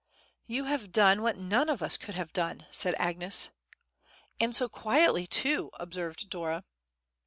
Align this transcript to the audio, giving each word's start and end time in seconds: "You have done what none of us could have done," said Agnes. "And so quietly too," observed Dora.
"You 0.47 0.63
have 0.63 0.91
done 0.91 1.21
what 1.21 1.37
none 1.37 1.69
of 1.69 1.83
us 1.83 1.95
could 1.95 2.15
have 2.15 2.33
done," 2.33 2.65
said 2.71 2.95
Agnes. 2.97 3.51
"And 4.39 4.55
so 4.55 4.67
quietly 4.67 5.27
too," 5.27 5.69
observed 5.79 6.27
Dora. 6.27 6.63